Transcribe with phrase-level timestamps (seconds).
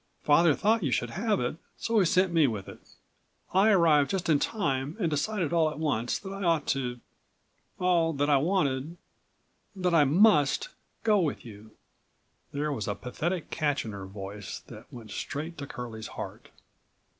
[0.23, 2.79] Father thought you should have it, so he sent me with it.
[3.53, 8.27] I arrived just in time and decided all at once that I ought to—Oh, that
[8.27, 10.69] I wanted—that I must
[11.03, 11.73] go with you."
[12.51, 16.49] There was a pathetic catch in her voice that went straight to Curlie's heart.